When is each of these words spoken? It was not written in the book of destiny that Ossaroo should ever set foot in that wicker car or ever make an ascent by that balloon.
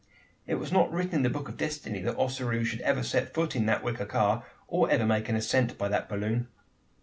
It 0.47 0.55
was 0.55 0.71
not 0.71 0.91
written 0.91 1.13
in 1.17 1.21
the 1.21 1.29
book 1.29 1.47
of 1.47 1.57
destiny 1.57 2.01
that 2.01 2.17
Ossaroo 2.17 2.63
should 2.63 2.81
ever 2.81 3.03
set 3.03 3.35
foot 3.35 3.55
in 3.55 3.67
that 3.67 3.83
wicker 3.83 4.07
car 4.07 4.43
or 4.67 4.89
ever 4.89 5.05
make 5.05 5.29
an 5.29 5.35
ascent 5.35 5.77
by 5.77 5.89
that 5.89 6.09
balloon. 6.09 6.47